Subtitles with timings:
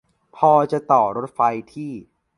[0.37, 1.39] พอจะต่อรถไฟ
[1.73, 1.91] ที่